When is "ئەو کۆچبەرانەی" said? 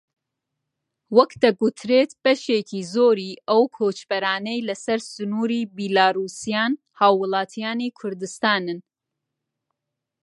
3.49-4.65